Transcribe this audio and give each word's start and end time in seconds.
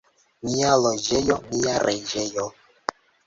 Mia 0.51 0.69
loĝejo— 0.85 1.37
mia 1.53 1.75
reĝejo. 1.85 2.47